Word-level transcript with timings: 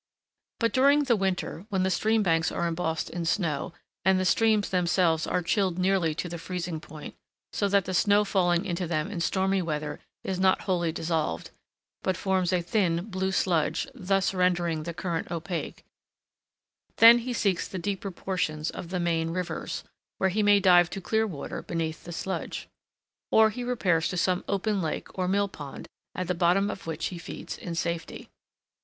But 0.59 0.73
during 0.73 1.03
the 1.03 1.15
winter, 1.15 1.67
when 1.69 1.83
the 1.83 1.91
stream 1.91 2.23
banks 2.23 2.51
are 2.51 2.65
embossed 2.65 3.07
in 3.11 3.23
snow, 3.23 3.71
and 4.03 4.19
the 4.19 4.25
streams 4.25 4.69
themselves 4.69 5.27
are 5.27 5.43
chilled 5.43 5.77
nearly 5.77 6.15
to 6.15 6.27
the 6.27 6.39
freezing 6.39 6.79
point, 6.79 7.13
so 7.53 7.67
that 7.69 7.85
the 7.85 7.93
snow 7.93 8.25
falling 8.25 8.65
into 8.65 8.87
them 8.87 9.11
in 9.11 9.21
stormy 9.21 9.61
weather 9.61 9.99
is 10.23 10.39
not 10.39 10.61
wholly 10.61 10.91
dissolved, 10.91 11.51
but 12.01 12.17
forms 12.17 12.51
a 12.51 12.63
thin, 12.63 13.09
blue 13.11 13.31
sludge, 13.31 13.87
thus 13.93 14.33
rendering 14.33 14.81
the 14.81 14.93
current 14.95 15.29
opaque—then 15.29 17.19
he 17.19 17.31
seeks 17.31 17.67
the 17.67 17.77
deeper 17.77 18.09
portions 18.09 18.71
of 18.71 18.89
the 18.89 18.99
main 18.99 19.29
rivers, 19.29 19.83
where 20.17 20.29
he 20.31 20.41
may 20.41 20.59
dive 20.59 20.89
to 20.89 20.99
clear 20.99 21.27
water 21.27 21.61
beneath 21.61 22.05
the 22.05 22.11
sludge. 22.11 22.67
Or 23.29 23.51
he 23.51 23.63
repairs 23.63 24.07
to 24.07 24.17
some 24.17 24.43
open 24.47 24.81
lake 24.81 25.15
or 25.15 25.27
mill 25.27 25.47
pond, 25.47 25.87
at 26.15 26.27
the 26.27 26.33
bottom 26.33 26.71
of 26.71 26.87
which 26.87 27.05
he 27.09 27.19
feeds 27.19 27.55
in 27.55 27.75
safety. 27.75 28.31